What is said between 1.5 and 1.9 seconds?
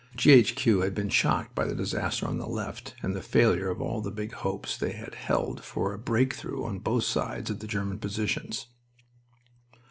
by the